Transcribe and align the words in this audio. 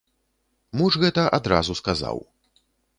Муж 0.81 0.97
гэта 1.05 1.27
адразу 1.39 1.79
сказаў. 1.85 2.17